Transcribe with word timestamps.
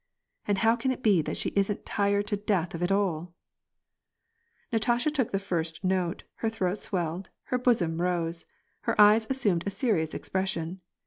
"And 0.47 0.57
how 0.57 0.75
can 0.75 0.89
it 0.91 1.03
be 1.03 1.21
that 1.21 1.37
she 1.37 1.49
isn't 1.55 1.85
tired 1.85 2.25
to 2.25 2.35
death 2.35 2.73
of 2.73 2.81
it 2.81 2.91
all?" 2.91 3.35
Natasha 4.73 5.11
took 5.11 5.31
the 5.31 5.37
first 5.37 5.83
note, 5.83 6.23
her 6.37 6.49
throat 6.49 6.79
swelled, 6.79 7.29
her 7.43 7.59
bosom 7.59 8.01
rose, 8.01 8.47
her 8.89 8.99
eyes 8.99 9.29
assumed 9.29 9.63
a 9.67 9.69
serious 9.69 10.15
expression. 10.15 10.81